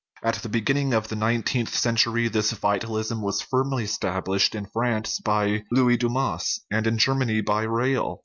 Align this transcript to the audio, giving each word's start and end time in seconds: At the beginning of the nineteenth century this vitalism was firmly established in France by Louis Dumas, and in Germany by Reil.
At 0.23 0.33
the 0.37 0.49
beginning 0.49 0.95
of 0.95 1.09
the 1.09 1.15
nineteenth 1.15 1.75
century 1.77 2.27
this 2.27 2.49
vitalism 2.53 3.21
was 3.21 3.39
firmly 3.39 3.83
established 3.83 4.55
in 4.55 4.65
France 4.65 5.19
by 5.19 5.61
Louis 5.69 5.97
Dumas, 5.97 6.59
and 6.71 6.87
in 6.87 6.97
Germany 6.97 7.41
by 7.41 7.61
Reil. 7.65 8.19